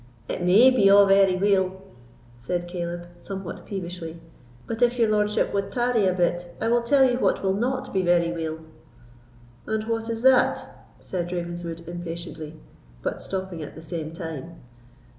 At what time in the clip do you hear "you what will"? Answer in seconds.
7.07-7.53